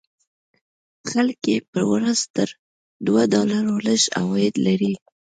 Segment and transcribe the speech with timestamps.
[1.09, 2.49] خلک یې په ورځ تر
[3.05, 4.93] دوو ډالرو لږ عواید لري.